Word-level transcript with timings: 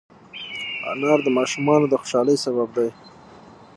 انار 0.91 1.19
د 1.23 1.27
ماشومانو 1.37 1.85
د 1.89 1.93
خوشحالۍ 2.01 2.35
سبب 2.45 2.69
دی. 2.77 2.89